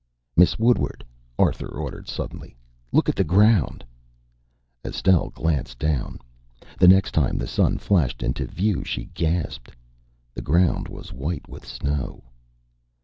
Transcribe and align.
"Miss 0.35 0.57
Woodward!" 0.57 1.03
Arthur 1.37 1.67
ordered 1.67 2.07
suddenly, 2.07 2.57
"look 2.91 3.07
at 3.07 3.15
the 3.15 3.23
ground!" 3.23 3.85
Estelle 4.83 5.29
glanced 5.29 5.77
down. 5.77 6.17
The 6.79 6.87
next 6.87 7.11
time 7.11 7.37
the 7.37 7.45
sun 7.45 7.77
flashed 7.77 8.23
into 8.23 8.47
view 8.47 8.83
she 8.83 9.11
gasped. 9.13 9.69
The 10.33 10.41
ground 10.41 10.87
was 10.87 11.13
white 11.13 11.47
with 11.47 11.67
snow! 11.67 12.23